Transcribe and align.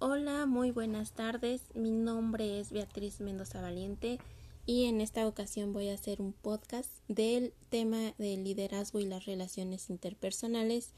Hola, 0.00 0.46
muy 0.46 0.70
buenas 0.70 1.10
tardes. 1.10 1.60
Mi 1.74 1.90
nombre 1.90 2.60
es 2.60 2.70
Beatriz 2.70 3.20
Mendoza 3.20 3.60
Valiente 3.60 4.20
y 4.64 4.84
en 4.84 5.00
esta 5.00 5.26
ocasión 5.26 5.72
voy 5.72 5.88
a 5.88 5.94
hacer 5.94 6.22
un 6.22 6.32
podcast 6.32 6.88
del 7.08 7.52
tema 7.68 8.14
del 8.16 8.44
liderazgo 8.44 9.00
y 9.00 9.06
las 9.06 9.24
relaciones 9.24 9.90
interpersonales. 9.90 10.92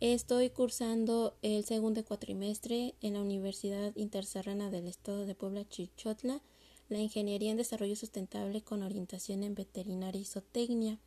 Estoy 0.00 0.50
cursando 0.50 1.36
el 1.42 1.64
segundo 1.64 2.04
cuatrimestre 2.04 2.96
en 3.02 3.14
la 3.14 3.20
Universidad 3.20 3.94
Interserrana 3.94 4.68
del 4.68 4.88
Estado 4.88 5.24
de 5.24 5.36
Puebla 5.36 5.68
Chichotla, 5.68 6.42
la 6.88 6.98
Ingeniería 6.98 7.52
en 7.52 7.56
Desarrollo 7.56 7.94
Sustentable 7.94 8.62
con 8.62 8.82
orientación 8.82 9.44
en 9.44 9.54
veterinaria 9.54 10.20
y 10.20 10.24
zootecnia. 10.24 10.98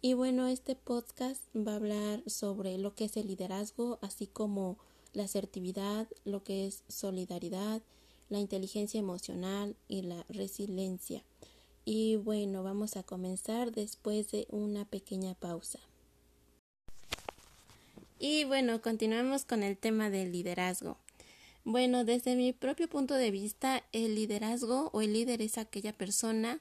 Y 0.00 0.14
bueno, 0.14 0.46
este 0.46 0.76
podcast 0.76 1.42
va 1.56 1.72
a 1.72 1.76
hablar 1.76 2.22
sobre 2.28 2.78
lo 2.78 2.94
que 2.94 3.06
es 3.06 3.16
el 3.16 3.26
liderazgo, 3.26 3.98
así 4.00 4.28
como 4.28 4.78
la 5.12 5.24
asertividad, 5.24 6.08
lo 6.24 6.42
que 6.44 6.66
es 6.66 6.82
solidaridad, 6.88 7.82
la 8.28 8.38
inteligencia 8.38 8.98
emocional 8.98 9.76
y 9.88 10.02
la 10.02 10.24
resiliencia. 10.28 11.22
Y 11.84 12.16
bueno, 12.16 12.62
vamos 12.62 12.96
a 12.96 13.02
comenzar 13.02 13.72
después 13.72 14.30
de 14.30 14.46
una 14.50 14.84
pequeña 14.84 15.34
pausa. 15.34 15.80
Y 18.18 18.44
bueno, 18.44 18.80
continuamos 18.80 19.44
con 19.44 19.62
el 19.62 19.76
tema 19.76 20.08
del 20.08 20.30
liderazgo. 20.30 20.96
Bueno, 21.64 22.04
desde 22.04 22.36
mi 22.36 22.52
propio 22.52 22.88
punto 22.88 23.14
de 23.14 23.30
vista, 23.30 23.84
el 23.92 24.14
liderazgo 24.14 24.90
o 24.92 25.00
el 25.00 25.12
líder 25.12 25.42
es 25.42 25.58
aquella 25.58 25.92
persona 25.92 26.60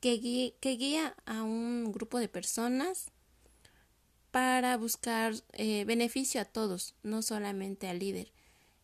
que 0.00 0.12
guía, 0.14 0.52
que 0.60 0.76
guía 0.76 1.14
a 1.26 1.42
un 1.42 1.92
grupo 1.92 2.18
de 2.18 2.28
personas 2.28 3.10
para 4.30 4.76
buscar 4.76 5.34
eh, 5.52 5.84
beneficio 5.84 6.40
a 6.40 6.44
todos, 6.44 6.94
no 7.02 7.22
solamente 7.22 7.88
al 7.88 7.98
líder. 7.98 8.32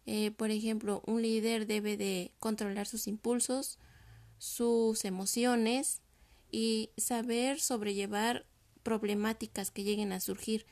Eh, 0.07 0.31
por 0.31 0.51
ejemplo, 0.51 1.03
un 1.07 1.23
líder 1.23 1.67
debe 1.67 1.97
de 1.97 2.33
controlar 2.39 2.87
sus 2.87 3.07
impulsos, 3.07 3.79
sus 4.39 5.05
emociones 5.05 6.01
y 6.51 6.91
saber 6.97 7.61
sobrellevar 7.61 8.47
problemáticas 8.83 9.71
que 9.71 9.83
lleguen 9.83 10.13
a 10.13 10.21
surgir. 10.21 10.67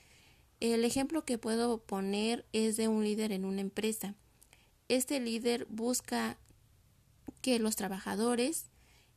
El 0.61 0.85
ejemplo 0.85 1.25
que 1.25 1.39
puedo 1.39 1.79
poner 1.79 2.47
es 2.53 2.77
de 2.77 2.89
un 2.89 3.03
líder 3.03 3.33
en 3.33 3.45
una 3.45 3.61
empresa. 3.61 4.15
Este 4.89 5.19
líder 5.19 5.67
busca 5.69 6.39
que 7.41 7.59
los 7.59 7.77
trabajadores, 7.77 8.71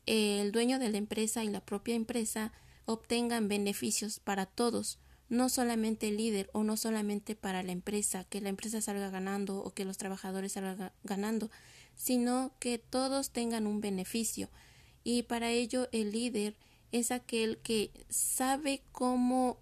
el 0.05 0.51
dueño 0.51 0.79
de 0.79 0.89
la 0.89 0.97
empresa 0.97 1.43
y 1.43 1.49
la 1.49 1.63
propia 1.63 1.95
empresa 1.95 2.53
obtengan 2.85 3.47
beneficios 3.47 4.19
para 4.19 4.45
todos, 4.45 4.99
no 5.29 5.49
solamente 5.49 6.07
el 6.07 6.17
líder 6.17 6.49
o 6.53 6.63
no 6.63 6.77
solamente 6.77 7.35
para 7.35 7.63
la 7.63 7.71
empresa, 7.71 8.23
que 8.25 8.41
la 8.41 8.49
empresa 8.49 8.81
salga 8.81 9.09
ganando 9.09 9.59
o 9.59 9.73
que 9.73 9.85
los 9.85 9.97
trabajadores 9.97 10.53
salgan 10.53 10.91
ganando, 11.03 11.51
sino 11.95 12.51
que 12.59 12.77
todos 12.77 13.31
tengan 13.31 13.67
un 13.67 13.81
beneficio. 13.81 14.49
Y 15.03 15.23
para 15.23 15.51
ello 15.51 15.87
el 15.91 16.11
líder 16.11 16.55
es 16.91 17.11
aquel 17.11 17.57
que 17.57 17.91
sabe 18.09 18.81
cómo 18.91 19.57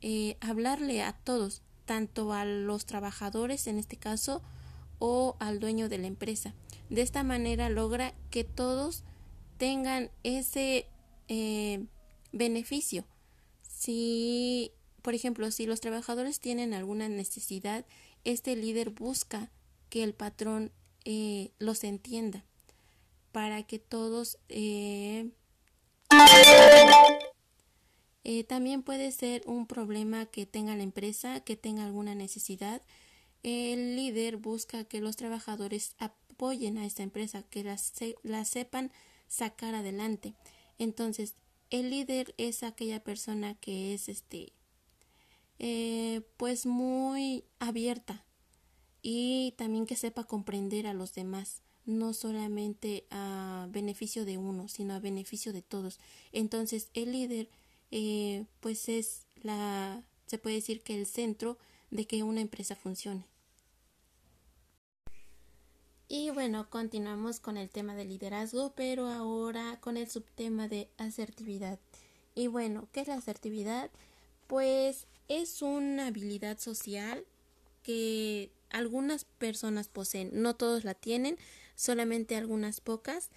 eh, 0.00 0.36
hablarle 0.40 1.02
a 1.02 1.12
todos, 1.12 1.62
tanto 1.84 2.32
a 2.32 2.44
los 2.44 2.84
trabajadores 2.84 3.66
en 3.66 3.78
este 3.78 3.96
caso 3.96 4.42
o 4.98 5.36
al 5.38 5.60
dueño 5.60 5.88
de 5.88 5.98
la 5.98 6.06
empresa. 6.06 6.54
De 6.90 7.02
esta 7.02 7.22
manera 7.22 7.68
logra 7.70 8.14
que 8.30 8.44
todos 8.44 9.04
tengan 9.56 10.10
ese 10.22 10.86
eh, 11.28 11.86
beneficio. 12.32 13.04
Si 13.68 14.72
por 15.08 15.14
ejemplo, 15.14 15.50
si 15.50 15.64
los 15.64 15.80
trabajadores 15.80 16.38
tienen 16.38 16.74
alguna 16.74 17.08
necesidad, 17.08 17.86
este 18.24 18.54
líder 18.56 18.90
busca 18.90 19.50
que 19.88 20.04
el 20.04 20.12
patrón 20.12 20.70
eh, 21.06 21.50
los 21.58 21.82
entienda 21.82 22.44
para 23.32 23.62
que 23.62 23.78
todos 23.78 24.36
eh, 24.50 25.30
eh, 28.22 28.44
también 28.44 28.82
puede 28.82 29.10
ser 29.10 29.40
un 29.46 29.66
problema 29.66 30.26
que 30.26 30.44
tenga 30.44 30.76
la 30.76 30.82
empresa, 30.82 31.40
que 31.40 31.56
tenga 31.56 31.86
alguna 31.86 32.14
necesidad. 32.14 32.82
El 33.42 33.96
líder 33.96 34.36
busca 34.36 34.84
que 34.84 35.00
los 35.00 35.16
trabajadores 35.16 35.94
apoyen 35.96 36.76
a 36.76 36.84
esta 36.84 37.02
empresa, 37.02 37.44
que 37.44 37.64
la 38.24 38.44
sepan 38.44 38.92
sacar 39.26 39.74
adelante. 39.74 40.34
Entonces, 40.78 41.34
el 41.70 41.88
líder 41.88 42.34
es 42.36 42.62
aquella 42.62 43.02
persona 43.02 43.54
que 43.54 43.94
es 43.94 44.10
este 44.10 44.52
eh, 45.58 46.22
pues 46.36 46.66
muy 46.66 47.44
abierta 47.58 48.24
y 49.02 49.54
también 49.56 49.86
que 49.86 49.96
sepa 49.96 50.24
comprender 50.24 50.86
a 50.86 50.94
los 50.94 51.14
demás 51.14 51.62
no 51.84 52.12
solamente 52.12 53.06
a 53.10 53.66
beneficio 53.70 54.24
de 54.24 54.38
uno 54.38 54.68
sino 54.68 54.94
a 54.94 55.00
beneficio 55.00 55.52
de 55.52 55.62
todos 55.62 55.98
entonces 56.32 56.90
el 56.94 57.12
líder 57.12 57.48
eh, 57.90 58.44
pues 58.60 58.88
es 58.88 59.26
la 59.42 60.02
se 60.26 60.38
puede 60.38 60.56
decir 60.56 60.82
que 60.82 60.98
el 60.98 61.06
centro 61.06 61.58
de 61.90 62.06
que 62.06 62.22
una 62.22 62.40
empresa 62.40 62.76
funcione 62.76 63.24
y 66.10 66.30
bueno, 66.30 66.70
continuamos 66.70 67.38
con 67.38 67.58
el 67.58 67.68
tema 67.68 67.94
de 67.94 68.06
liderazgo, 68.06 68.72
pero 68.74 69.08
ahora 69.08 69.78
con 69.82 69.98
el 69.98 70.08
subtema 70.08 70.66
de 70.66 70.88
asertividad. 70.96 71.78
Y 72.34 72.46
bueno, 72.46 72.88
¿qué 72.92 73.00
es 73.00 73.08
la 73.08 73.16
asertividad? 73.16 73.90
Pues 74.46 75.06
es 75.28 75.62
una 75.62 76.08
habilidad 76.08 76.58
social 76.58 77.24
que 77.82 78.50
algunas 78.70 79.24
personas 79.24 79.88
poseen, 79.88 80.30
no 80.32 80.56
todos 80.56 80.84
la 80.84 80.94
tienen, 80.94 81.38
solamente 81.74 82.36
algunas 82.36 82.80
pocas, 82.80 83.30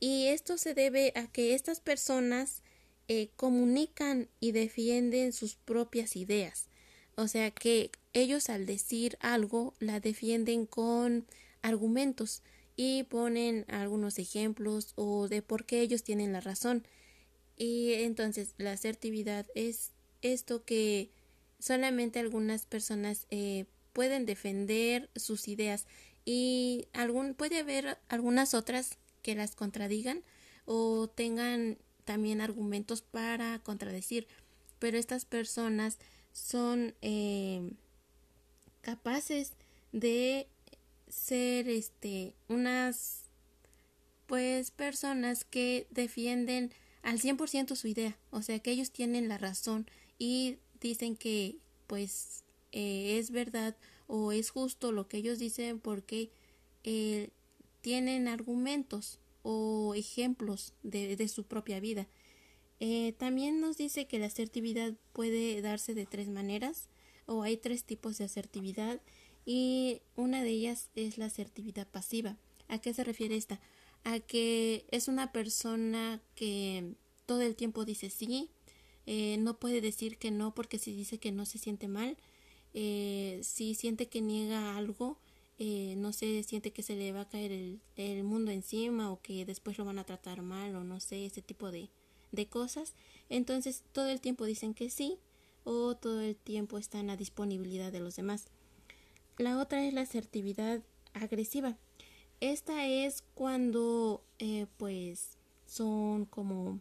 y 0.00 0.28
esto 0.28 0.56
se 0.58 0.74
debe 0.74 1.12
a 1.16 1.26
que 1.26 1.54
estas 1.54 1.80
personas 1.80 2.62
eh, 3.08 3.30
comunican 3.36 4.28
y 4.40 4.52
defienden 4.52 5.32
sus 5.32 5.56
propias 5.56 6.16
ideas, 6.16 6.68
o 7.16 7.26
sea 7.26 7.50
que 7.50 7.90
ellos 8.12 8.48
al 8.48 8.66
decir 8.66 9.18
algo 9.20 9.74
la 9.80 10.00
defienden 10.00 10.66
con 10.66 11.26
argumentos 11.62 12.42
y 12.76 13.02
ponen 13.04 13.64
algunos 13.68 14.18
ejemplos 14.18 14.92
o 14.94 15.26
de 15.26 15.42
por 15.42 15.64
qué 15.64 15.80
ellos 15.80 16.04
tienen 16.04 16.32
la 16.32 16.40
razón. 16.40 16.86
Y 17.56 17.94
entonces 17.94 18.54
la 18.56 18.70
asertividad 18.70 19.46
es 19.56 19.90
esto 20.22 20.64
que 20.64 21.10
solamente 21.58 22.18
algunas 22.18 22.66
personas 22.66 23.26
eh, 23.30 23.66
pueden 23.92 24.26
defender 24.26 25.10
sus 25.16 25.48
ideas 25.48 25.86
y 26.24 26.88
algún, 26.92 27.34
puede 27.34 27.58
haber 27.58 27.98
algunas 28.08 28.54
otras 28.54 28.98
que 29.22 29.34
las 29.34 29.54
contradigan 29.54 30.22
o 30.64 31.08
tengan 31.08 31.78
también 32.04 32.40
argumentos 32.40 33.02
para 33.02 33.58
contradecir 33.60 34.26
pero 34.78 34.98
estas 34.98 35.24
personas 35.24 35.98
son 36.32 36.94
eh, 37.02 37.72
capaces 38.80 39.52
de 39.92 40.46
ser 41.08 41.68
este 41.68 42.34
unas 42.48 43.24
pues 44.26 44.70
personas 44.70 45.44
que 45.44 45.86
defienden 45.90 46.72
al 47.02 47.18
100% 47.18 47.74
su 47.76 47.88
idea, 47.88 48.18
o 48.30 48.42
sea 48.42 48.58
que 48.58 48.70
ellos 48.70 48.90
tienen 48.90 49.28
la 49.28 49.38
razón 49.38 49.88
y 50.18 50.58
dicen 50.80 51.16
que 51.16 51.56
pues 51.86 52.44
eh, 52.72 53.18
es 53.18 53.30
verdad 53.30 53.76
o 54.06 54.32
es 54.32 54.50
justo 54.50 54.92
lo 54.92 55.08
que 55.08 55.18
ellos 55.18 55.38
dicen 55.38 55.80
porque 55.80 56.30
eh, 56.84 57.30
tienen 57.80 58.28
argumentos 58.28 59.18
o 59.42 59.94
ejemplos 59.94 60.72
de, 60.82 61.16
de 61.16 61.28
su 61.28 61.44
propia 61.44 61.80
vida. 61.80 62.06
Eh, 62.80 63.14
también 63.18 63.60
nos 63.60 63.76
dice 63.76 64.06
que 64.06 64.18
la 64.18 64.26
asertividad 64.26 64.94
puede 65.12 65.60
darse 65.62 65.94
de 65.94 66.06
tres 66.06 66.28
maneras 66.28 66.88
o 67.26 67.42
hay 67.42 67.56
tres 67.56 67.84
tipos 67.84 68.18
de 68.18 68.24
asertividad 68.24 69.00
y 69.44 70.02
una 70.14 70.42
de 70.42 70.50
ellas 70.50 70.90
es 70.94 71.18
la 71.18 71.26
asertividad 71.26 71.88
pasiva. 71.88 72.36
¿A 72.68 72.78
qué 72.78 72.94
se 72.94 73.02
refiere 73.02 73.36
esta? 73.36 73.60
A 74.04 74.20
que 74.20 74.86
es 74.90 75.08
una 75.08 75.32
persona 75.32 76.20
que 76.34 76.94
todo 77.26 77.40
el 77.40 77.56
tiempo 77.56 77.84
dice 77.84 78.10
sí, 78.10 78.50
eh, 79.10 79.38
no 79.38 79.58
puede 79.58 79.80
decir 79.80 80.18
que 80.18 80.30
no 80.30 80.54
porque 80.54 80.78
si 80.78 80.92
dice 80.92 81.16
que 81.16 81.32
no 81.32 81.46
se 81.46 81.56
siente 81.56 81.88
mal. 81.88 82.18
Eh, 82.74 83.40
si 83.42 83.74
siente 83.74 84.06
que 84.06 84.20
niega 84.20 84.76
algo, 84.76 85.16
eh, 85.58 85.94
no 85.96 86.12
sé, 86.12 86.42
siente 86.42 86.72
que 86.72 86.82
se 86.82 86.94
le 86.94 87.10
va 87.12 87.22
a 87.22 87.28
caer 87.30 87.80
el, 87.96 88.24
mundo 88.24 88.50
encima 88.50 89.10
o 89.10 89.22
que 89.22 89.46
después 89.46 89.78
lo 89.78 89.86
van 89.86 89.98
a 89.98 90.04
tratar 90.04 90.42
mal 90.42 90.76
o 90.76 90.84
no 90.84 91.00
sé, 91.00 91.24
ese 91.24 91.40
tipo 91.40 91.70
de, 91.70 91.88
de 92.32 92.48
cosas. 92.48 92.92
Entonces 93.30 93.82
todo 93.92 94.10
el 94.10 94.20
tiempo 94.20 94.44
dicen 94.44 94.74
que 94.74 94.90
sí 94.90 95.16
o 95.64 95.96
todo 95.96 96.20
el 96.20 96.36
tiempo 96.36 96.76
están 96.76 97.08
a 97.08 97.16
disponibilidad 97.16 97.90
de 97.90 98.00
los 98.00 98.14
demás. 98.14 98.44
La 99.38 99.58
otra 99.58 99.86
es 99.86 99.94
la 99.94 100.02
asertividad 100.02 100.82
agresiva. 101.14 101.78
Esta 102.40 102.86
es 102.86 103.24
cuando 103.34 104.22
pues 104.76 105.38
son 105.66 106.26
como 106.26 106.80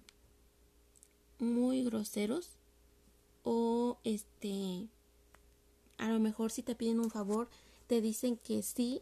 muy 1.39 1.83
groseros 1.83 2.57
o 3.43 3.97
este 4.03 4.87
a 5.97 6.09
lo 6.09 6.19
mejor 6.19 6.51
si 6.51 6.63
te 6.63 6.75
piden 6.75 6.99
un 6.99 7.09
favor 7.09 7.49
te 7.87 8.01
dicen 8.01 8.37
que 8.37 8.61
sí 8.61 9.01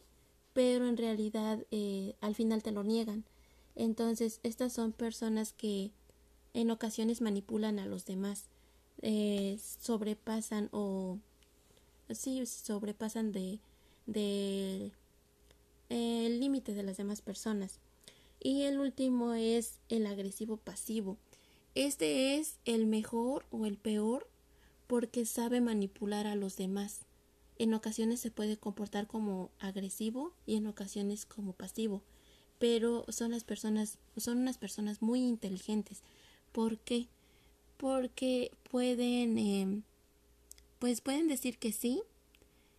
pero 0.56 0.88
en 0.88 0.96
realidad 0.96 1.66
eh, 1.72 2.16
al 2.22 2.34
final 2.34 2.64
te 2.64 2.72
lo 2.72 2.86
niegan. 2.86 3.26
Entonces, 3.76 4.40
estas 4.44 4.72
son 4.72 4.94
personas 4.94 5.52
que 5.52 5.92
en 6.54 6.72
ocasiones 6.72 7.20
manipulan 7.20 7.78
a 7.78 7.86
los 7.86 8.06
demás, 8.06 8.46
eh, 9.02 9.60
sobrepasan 9.60 10.70
o 10.72 11.20
sí 12.10 12.46
sobrepasan 12.46 13.34
de, 13.34 13.60
de 14.06 14.94
eh, 15.90 16.38
límite 16.40 16.74
de 16.74 16.84
las 16.84 16.96
demás 16.96 17.20
personas. 17.20 17.80
Y 18.40 18.62
el 18.62 18.80
último 18.80 19.34
es 19.34 19.82
el 19.90 20.08
agresivo 20.08 20.56
pasivo. 20.56 21.18
Este 21.76 22.38
es 22.38 22.56
el 22.64 22.86
mejor 22.86 23.46
o 23.52 23.66
el 23.66 23.76
peor 23.76 24.30
porque 24.88 25.26
sabe 25.26 25.60
manipular 25.60 26.26
a 26.26 26.36
los 26.36 26.56
demás. 26.56 27.02
En 27.58 27.74
ocasiones 27.74 28.22
se 28.22 28.32
puede 28.32 28.56
comportar 28.56 29.08
como 29.08 29.52
agresivo 29.60 30.34
y 30.46 30.56
en 30.56 30.68
ocasiones 30.68 31.26
como 31.26 31.52
pasivo, 31.52 32.02
pero 32.60 33.06
son 33.10 33.32
las 33.32 33.44
personas, 33.44 33.98
son 34.16 34.38
unas 34.38 34.58
personas 34.58 35.02
muy 35.02 35.20
inteligentes. 35.20 36.02
¿Por 36.54 36.80
qué? 36.80 37.08
Porque 37.76 38.52
pueden, 38.72 39.38
em, 39.38 39.84
pues 40.80 41.02
pueden 41.02 41.28
decir 41.28 41.58
que 41.58 41.74
sí 41.74 42.02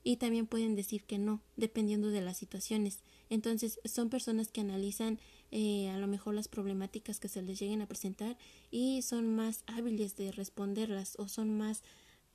y 0.04 0.16
también 0.16 0.46
pueden 0.46 0.74
decir 0.74 1.02
que 1.02 1.18
no, 1.18 1.42
dependiendo 1.56 2.08
de 2.08 2.22
las 2.22 2.38
situaciones. 2.38 3.00
Entonces, 3.28 3.78
son 3.84 4.08
personas 4.08 4.48
que 4.48 4.62
analizan 4.62 5.18
eh, 5.50 5.88
a 5.90 5.98
lo 5.98 6.06
mejor 6.06 6.34
las 6.34 6.48
problemáticas 6.48 7.20
que 7.20 7.28
se 7.28 7.42
les 7.42 7.58
lleguen 7.58 7.82
a 7.82 7.86
presentar 7.86 8.36
y 8.70 9.02
son 9.02 9.34
más 9.34 9.62
hábiles 9.66 10.16
de 10.16 10.32
responderlas 10.32 11.16
o 11.18 11.28
son 11.28 11.56
más 11.56 11.82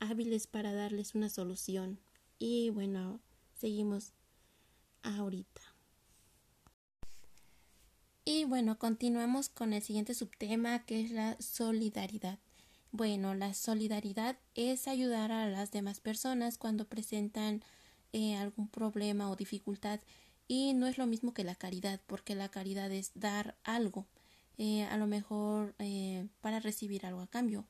hábiles 0.00 0.46
para 0.46 0.72
darles 0.72 1.14
una 1.14 1.28
solución. 1.28 2.00
Y 2.38 2.70
bueno, 2.70 3.20
seguimos 3.54 4.12
ahorita. 5.02 5.62
Y 8.24 8.44
bueno, 8.44 8.78
continuamos 8.78 9.48
con 9.48 9.72
el 9.72 9.82
siguiente 9.82 10.14
subtema 10.14 10.84
que 10.84 11.00
es 11.02 11.10
la 11.10 11.36
solidaridad. 11.40 12.38
Bueno, 12.92 13.34
la 13.34 13.54
solidaridad 13.54 14.38
es 14.54 14.86
ayudar 14.86 15.32
a 15.32 15.46
las 15.46 15.70
demás 15.70 16.00
personas 16.00 16.58
cuando 16.58 16.84
presentan 16.84 17.62
eh, 18.12 18.36
algún 18.36 18.68
problema 18.68 19.30
o 19.30 19.36
dificultad 19.36 20.00
y 20.48 20.74
no 20.74 20.86
es 20.86 20.98
lo 20.98 21.06
mismo 21.06 21.32
que 21.34 21.44
la 21.44 21.54
caridad, 21.54 22.00
porque 22.06 22.34
la 22.34 22.50
caridad 22.50 22.90
es 22.92 23.12
dar 23.14 23.56
algo, 23.64 24.06
eh, 24.58 24.84
a 24.84 24.96
lo 24.96 25.06
mejor 25.06 25.74
eh, 25.78 26.26
para 26.40 26.60
recibir 26.60 27.06
algo 27.06 27.20
a 27.20 27.26
cambio. 27.26 27.66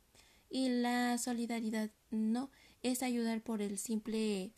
Y 0.51 0.69
la 0.69 1.17
solidaridad 1.19 1.91
no, 2.11 2.51
es 2.83 3.03
ayudar 3.03 3.41
por 3.43 3.63
el 3.63 3.79
simple 3.79 4.53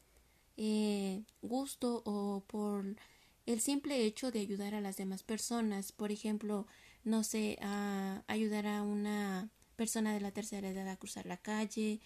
eh, 0.56 1.22
gusto 1.42 2.02
o 2.06 2.42
por 2.46 2.96
el 3.46 3.60
simple 3.60 4.04
hecho 4.04 4.30
de 4.30 4.40
ayudar 4.40 4.74
a 4.74 4.80
las 4.80 4.96
demás 4.96 5.22
personas. 5.22 5.92
Por 5.92 6.10
ejemplo, 6.10 6.66
no 7.04 7.22
sé, 7.24 7.58
ayudar 8.26 8.66
a 8.66 8.82
una 8.82 9.50
persona 9.76 10.14
de 10.14 10.20
la 10.20 10.32
tercera 10.32 10.68
edad 10.68 10.88
a 10.88 10.96
cruzar 10.96 11.26
la 11.26 11.36
calle, 11.36 12.00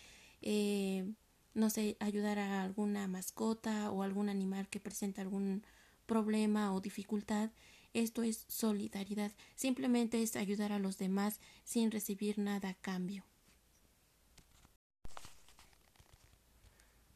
no 1.55 1.71
sé, 1.71 1.97
ayudar 2.01 2.39
a 2.39 2.63
alguna 2.63 3.09
mascota 3.09 3.91
o 3.91 4.03
algún 4.03 4.29
animal 4.29 4.69
que 4.69 4.81
presenta 4.81 5.23
algún 5.23 5.65
problema 6.09 6.75
o 6.75 6.81
dificultad, 6.81 7.51
esto 7.95 8.25
es 8.25 8.45
solidaridad. 8.49 9.31
Simplemente 9.55 10.21
es 10.21 10.35
ayudar 10.35 10.73
a 10.73 10.81
los 10.81 10.99
demás 10.99 11.39
sin 11.65 11.93
recibir 11.93 12.39
nada 12.39 12.71
a 12.71 12.75
cambio. 12.75 13.23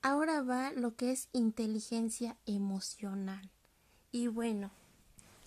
Ahora 0.02 0.42
va 0.42 0.72
lo 0.72 0.94
que 0.94 1.10
es 1.10 1.28
inteligencia 1.32 2.36
emocional. 2.46 3.50
Y 4.12 4.28
bueno, 4.28 4.70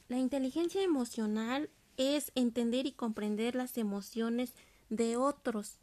la 0.10 0.18
inteligencia 0.18 0.82
emocional 0.84 1.70
es 1.98 2.32
entender 2.36 2.86
y 2.86 2.92
comprender 2.92 3.56
las 3.56 3.78
emociones 3.78 4.54
de 4.90 5.18
otros 5.18 5.80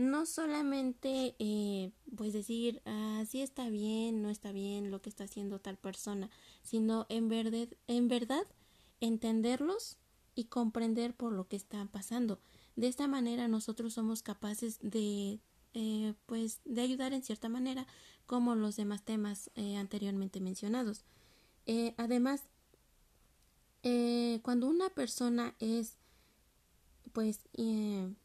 no 0.00 0.24
solamente 0.24 1.34
eh, 1.38 1.92
pues 2.16 2.32
decir 2.32 2.80
ah, 2.86 3.22
sí 3.28 3.42
está 3.42 3.68
bien, 3.68 4.22
no 4.22 4.30
está 4.30 4.50
bien 4.50 4.90
lo 4.90 5.02
que 5.02 5.10
está 5.10 5.24
haciendo 5.24 5.60
tal 5.60 5.76
persona, 5.76 6.30
sino 6.62 7.06
en 7.08 7.28
verdad, 7.28 7.68
en 7.86 8.08
verdad 8.08 8.46
entenderlos 9.00 9.98
y 10.34 10.44
comprender 10.44 11.14
por 11.14 11.32
lo 11.32 11.48
que 11.48 11.56
está 11.56 11.84
pasando. 11.86 12.40
De 12.76 12.88
esta 12.88 13.08
manera 13.08 13.48
nosotros 13.48 13.94
somos 13.94 14.22
capaces 14.22 14.78
de 14.82 15.40
eh, 15.72 16.14
pues 16.26 16.60
de 16.64 16.80
ayudar 16.80 17.12
en 17.12 17.22
cierta 17.22 17.48
manera 17.48 17.86
como 18.26 18.56
los 18.56 18.74
demás 18.74 19.04
temas 19.04 19.50
eh, 19.54 19.76
anteriormente 19.76 20.40
mencionados. 20.40 21.04
Eh, 21.66 21.94
además, 21.96 22.42
cuando 24.42 24.68
una 24.68 24.90
persona 24.90 25.54
es 25.58 25.96
pues 27.12 27.40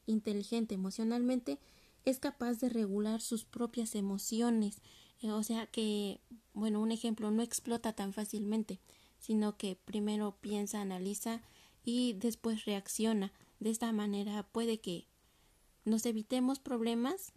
inteligente 0.06 0.76
emocionalmente 0.76 1.60
es 2.04 2.20
capaz 2.20 2.60
de 2.60 2.70
regular 2.70 3.22
sus 3.22 3.46
propias 3.46 3.96
emociones 3.96 4.82
o 5.24 5.44
sea 5.44 5.66
que 5.68 6.20
bueno 6.54 6.80
un 6.80 6.92
ejemplo 6.92 7.32
no 7.32 7.42
explota 7.42 7.94
tan 7.94 8.14
fácilmente 8.14 8.80
sino 9.20 9.58
que 9.58 9.76
primero 9.76 10.38
piensa 10.40 10.82
analiza 10.82 11.42
y 11.84 12.14
después 12.14 12.66
reacciona. 12.66 13.32
De 13.60 13.70
esta 13.70 13.92
manera 13.92 14.44
puede 14.44 14.80
que 14.80 15.08
nos 15.84 16.06
evitemos 16.06 16.60
problemas 16.60 17.34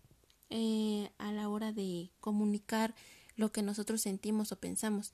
eh, 0.50 1.10
a 1.19 1.32
la 1.32 1.48
hora 1.48 1.72
de 1.72 2.10
comunicar 2.20 2.94
lo 3.36 3.52
que 3.52 3.62
nosotros 3.62 4.02
sentimos 4.02 4.52
o 4.52 4.56
pensamos. 4.56 5.12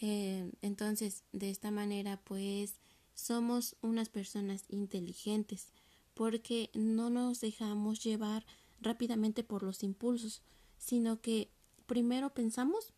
Entonces 0.00 1.24
de 1.32 1.50
esta 1.50 1.70
manera 1.70 2.20
pues 2.24 2.74
somos 3.14 3.76
unas 3.82 4.08
personas 4.08 4.64
inteligentes 4.68 5.68
porque 6.14 6.70
no 6.72 7.10
nos 7.10 7.40
dejamos 7.40 8.02
llevar 8.02 8.46
rápidamente 8.80 9.42
por 9.42 9.64
los 9.64 9.82
impulsos, 9.82 10.42
sino 10.78 11.20
que 11.20 11.50
primero 11.88 12.32
pensamos 12.32 12.92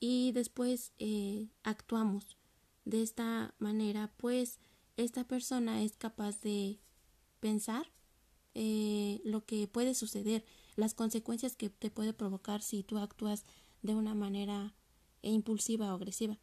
y 0.00 0.32
después 0.32 0.92
eh, 0.98 1.48
actuamos. 1.62 2.36
De 2.84 3.02
esta 3.02 3.54
manera, 3.58 4.12
pues, 4.18 4.58
esta 4.98 5.24
persona 5.24 5.82
es 5.82 5.96
capaz 5.96 6.42
de 6.42 6.80
pensar 7.38 7.90
eh, 8.54 9.22
lo 9.24 9.46
que 9.46 9.66
puede 9.68 9.94
suceder, 9.94 10.44
las 10.76 10.92
consecuencias 10.92 11.56
que 11.56 11.70
te 11.70 11.90
puede 11.90 12.12
provocar 12.12 12.60
si 12.60 12.82
tú 12.82 12.98
actúas 12.98 13.44
de 13.80 13.94
una 13.94 14.14
manera 14.14 14.74
impulsiva 15.22 15.92
o 15.92 15.96
agresiva. 15.96 16.38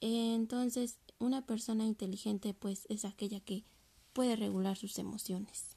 entonces, 0.00 0.98
una 1.18 1.46
persona 1.46 1.86
inteligente 1.86 2.52
pues 2.52 2.86
es 2.90 3.04
aquella 3.04 3.40
que 3.40 3.64
puede 4.12 4.36
regular 4.36 4.76
sus 4.76 4.98
emociones. 4.98 5.73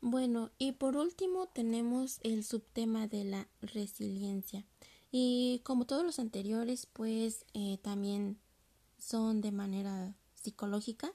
Bueno, 0.00 0.52
y 0.58 0.72
por 0.72 0.96
último 0.96 1.48
tenemos 1.48 2.20
el 2.22 2.44
subtema 2.44 3.08
de 3.08 3.24
la 3.24 3.48
resiliencia. 3.60 4.64
Y 5.10 5.60
como 5.64 5.86
todos 5.86 6.04
los 6.04 6.20
anteriores, 6.20 6.86
pues 6.86 7.44
eh, 7.52 7.78
también 7.82 8.38
son 8.98 9.40
de 9.40 9.50
manera 9.50 10.14
psicológica. 10.34 11.12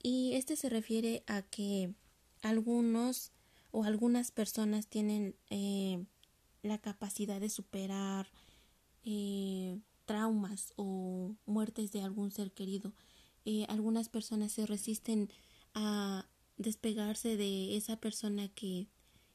Y 0.00 0.34
este 0.34 0.54
se 0.54 0.68
refiere 0.68 1.24
a 1.26 1.42
que 1.42 1.92
algunos 2.42 3.32
o 3.72 3.82
algunas 3.82 4.30
personas 4.30 4.86
tienen 4.86 5.34
eh, 5.50 6.04
la 6.62 6.78
capacidad 6.78 7.40
de 7.40 7.50
superar 7.50 8.30
eh, 9.04 9.80
traumas 10.04 10.72
o 10.76 11.34
muertes 11.46 11.90
de 11.90 12.02
algún 12.02 12.30
ser 12.30 12.52
querido. 12.52 12.94
Algunas 13.68 14.10
personas 14.10 14.52
se 14.52 14.66
resisten 14.66 15.30
a 15.72 16.28
despegarse 16.58 17.36
de 17.36 17.76
esa 17.76 17.96
persona 17.96 18.48
que 18.48 18.88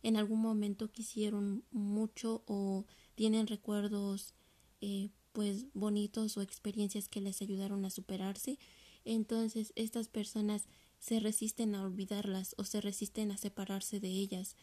en 0.03 0.17
algún 0.17 0.41
momento 0.41 0.91
quisieron 0.91 1.63
mucho 1.71 2.43
o 2.45 2.85
tienen 3.15 3.47
recuerdos 3.47 4.35
eh, 4.81 5.09
pues 5.31 5.65
bonitos 5.73 6.37
o 6.37 6.41
experiencias 6.41 7.07
que 7.07 7.21
les 7.21 7.41
ayudaron 7.41 7.85
a 7.85 7.89
superarse 7.89 8.59
entonces 9.05 9.73
estas 9.75 10.07
personas 10.07 10.67
se 10.99 11.19
resisten 11.19 11.75
a 11.75 11.83
olvidarlas 11.83 12.55
o 12.57 12.63
se 12.63 12.81
resisten 12.81 13.31
a 13.31 13.37
separarse 13.37 13.99
de 13.99 14.07
ellas. 14.07 14.55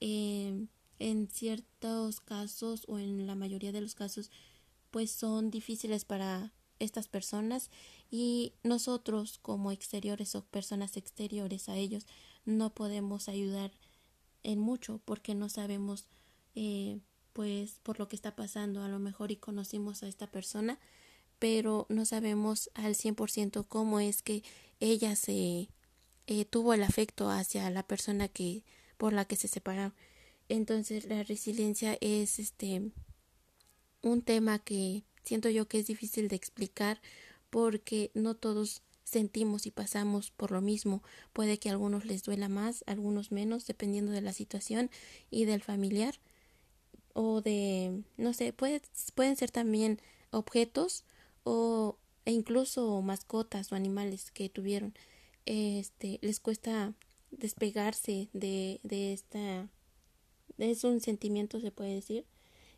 En 0.00 1.28
ciertos 1.28 2.20
casos 2.20 2.84
o 2.86 2.98
en 2.98 3.26
la 3.26 3.34
mayoría 3.34 3.72
de 3.72 3.80
los 3.80 3.94
casos 3.94 4.30
pues 4.90 5.10
son 5.10 5.50
difíciles 5.50 6.04
para 6.04 6.52
estas 6.78 7.08
personas 7.08 7.70
y 8.10 8.52
nosotros 8.62 9.38
como 9.42 9.72
exteriores 9.72 10.34
o 10.34 10.44
personas 10.44 10.96
exteriores 10.96 11.68
a 11.68 11.76
ellos 11.76 12.06
no 12.44 12.70
podemos 12.70 13.28
ayudar 13.28 13.72
en 14.42 14.58
mucho 14.58 15.00
porque 15.04 15.34
no 15.34 15.48
sabemos 15.48 16.06
eh, 16.54 16.98
pues 17.32 17.80
por 17.82 17.98
lo 17.98 18.08
que 18.08 18.16
está 18.16 18.34
pasando. 18.34 18.82
A 18.82 18.88
lo 18.88 18.98
mejor 18.98 19.30
y 19.30 19.36
conocimos 19.36 20.02
a 20.02 20.08
esta 20.08 20.26
persona 20.26 20.78
pero 21.38 21.86
no 21.88 22.04
sabemos 22.04 22.70
al 22.74 22.94
100% 22.94 23.66
cómo 23.68 24.00
es 24.00 24.22
que 24.22 24.42
ella 24.80 25.16
se 25.16 25.68
eh, 26.26 26.44
tuvo 26.44 26.74
el 26.74 26.82
afecto 26.82 27.30
hacia 27.30 27.70
la 27.70 27.82
persona 27.84 28.28
que 28.28 28.64
por 28.96 29.12
la 29.12 29.24
que 29.24 29.36
se 29.36 29.48
separaron. 29.48 29.94
Entonces 30.48 31.04
la 31.04 31.22
resiliencia 31.22 31.96
es 32.00 32.38
este 32.38 32.90
un 34.02 34.22
tema 34.22 34.58
que 34.58 35.04
siento 35.28 35.48
yo 35.48 35.68
que 35.68 35.78
es 35.78 35.86
difícil 35.86 36.28
de 36.28 36.36
explicar 36.36 37.00
porque 37.50 38.10
no 38.14 38.34
todos 38.34 38.82
sentimos 39.04 39.66
y 39.66 39.70
pasamos 39.70 40.30
por 40.30 40.50
lo 40.50 40.60
mismo. 40.60 41.02
Puede 41.32 41.58
que 41.58 41.68
a 41.68 41.72
algunos 41.72 42.04
les 42.04 42.22
duela 42.22 42.48
más, 42.48 42.84
a 42.86 42.92
algunos 42.92 43.30
menos, 43.30 43.66
dependiendo 43.66 44.12
de 44.12 44.20
la 44.20 44.32
situación 44.32 44.90
y 45.30 45.44
del 45.44 45.62
familiar 45.62 46.18
o 47.14 47.40
de, 47.40 48.02
no 48.16 48.32
sé, 48.32 48.52
puede, 48.52 48.82
pueden 49.14 49.36
ser 49.36 49.50
también 49.50 50.00
objetos 50.30 51.04
o 51.44 51.96
e 52.24 52.32
incluso 52.32 53.00
mascotas 53.00 53.72
o 53.72 53.74
animales 53.74 54.30
que 54.30 54.50
tuvieron. 54.50 54.94
Este, 55.46 56.18
les 56.20 56.40
cuesta 56.40 56.92
despegarse 57.30 58.28
de, 58.34 58.80
de 58.82 59.14
esta, 59.14 59.68
es 60.58 60.84
un 60.84 61.00
sentimiento, 61.00 61.58
se 61.58 61.70
puede 61.70 61.94
decir, 61.94 62.26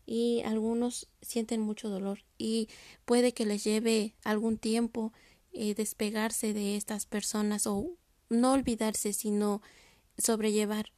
y 0.06 0.42
algunos 0.42 1.08
sienten 1.22 1.60
mucho 1.60 1.88
dolor 1.88 2.24
y 2.38 2.68
puede 3.04 3.32
que 3.32 3.46
les 3.46 3.64
lleve 3.64 4.14
algún 4.24 4.58
tiempo 4.58 5.12
eh, 5.52 5.74
despegarse 5.74 6.52
de 6.52 6.76
estas 6.76 7.06
personas 7.06 7.66
o 7.66 7.96
no 8.28 8.52
olvidarse, 8.52 9.12
sino 9.12 9.62
sobrellevar 10.18 10.92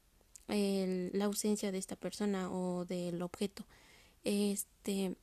la 0.49 1.25
ausencia 1.25 1.73
de 1.73 1.78
esta 1.78 1.97
persona 1.97 2.52
o 2.52 2.85
del 2.85 3.23
objeto. 3.23 3.64
Este, 4.23 5.16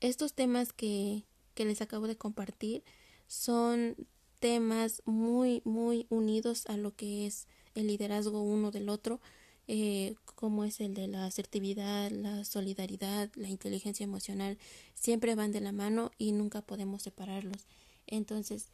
estos 0.00 0.32
temas 0.32 0.72
que, 0.72 1.24
que 1.54 1.64
les 1.64 1.82
acabo 1.82 2.06
de 2.06 2.16
compartir 2.16 2.84
son 3.26 3.96
temas 4.38 5.02
muy, 5.06 5.62
muy 5.64 6.06
unidos 6.08 6.66
a 6.66 6.76
lo 6.76 6.94
que 6.94 7.26
es 7.26 7.48
el 7.74 7.88
liderazgo 7.88 8.42
uno 8.42 8.70
del 8.70 8.88
otro, 8.88 9.20
eh, 9.68 10.14
como 10.34 10.64
es 10.64 10.80
el 10.80 10.94
de 10.94 11.08
la 11.08 11.26
asertividad, 11.26 12.10
la 12.10 12.44
solidaridad, 12.44 13.30
la 13.34 13.48
inteligencia 13.48 14.04
emocional, 14.04 14.58
siempre 14.94 15.34
van 15.34 15.52
de 15.52 15.60
la 15.60 15.72
mano 15.72 16.12
y 16.18 16.32
nunca 16.32 16.62
podemos 16.62 17.02
separarlos. 17.02 17.66
Entonces, 18.06 18.68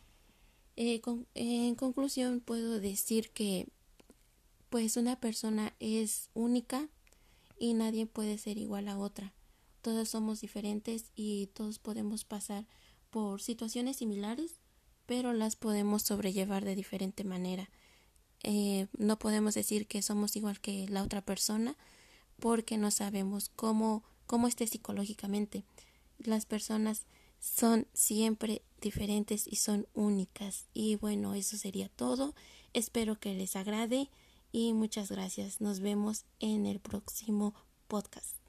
eh, 0.76 1.00
en 1.34 1.74
conclusión, 1.74 2.40
puedo 2.40 2.80
decir 2.80 3.30
que 3.30 3.68
pues 4.68 4.96
una 4.96 5.16
persona 5.20 5.74
es 5.80 6.30
única 6.34 6.88
y 7.58 7.74
nadie 7.74 8.06
puede 8.06 8.38
ser 8.38 8.58
igual 8.58 8.88
a 8.88 8.98
otra. 8.98 9.32
Todos 9.82 10.08
somos 10.08 10.40
diferentes 10.40 11.10
y 11.14 11.48
todos 11.48 11.78
podemos 11.78 12.24
pasar 12.24 12.66
por 13.10 13.42
situaciones 13.42 13.98
similares, 13.98 14.60
pero 15.06 15.32
las 15.32 15.56
podemos 15.56 16.02
sobrellevar 16.02 16.64
de 16.64 16.74
diferente 16.74 17.24
manera. 17.24 17.68
Eh, 18.44 18.86
no 18.98 19.18
podemos 19.18 19.54
decir 19.54 19.86
que 19.86 20.02
somos 20.02 20.36
igual 20.36 20.60
que 20.60 20.88
la 20.88 21.02
otra 21.02 21.20
persona 21.20 21.76
porque 22.40 22.76
no 22.76 22.90
sabemos 22.90 23.50
cómo, 23.54 24.02
cómo 24.26 24.48
esté 24.48 24.66
psicológicamente. 24.66 25.64
Las 26.18 26.44
personas 26.44 27.06
son 27.38 27.86
siempre 27.92 28.62
diferentes 28.80 29.46
y 29.46 29.56
son 29.56 29.86
únicas. 29.94 30.66
Y 30.74 30.96
bueno, 30.96 31.34
eso 31.34 31.56
sería 31.56 31.88
todo. 31.88 32.34
Espero 32.72 33.18
que 33.18 33.34
les 33.34 33.56
agrade 33.56 34.10
y 34.50 34.72
muchas 34.72 35.10
gracias. 35.10 35.60
Nos 35.60 35.80
vemos 35.80 36.24
en 36.40 36.66
el 36.66 36.80
próximo 36.80 37.54
podcast. 37.88 38.41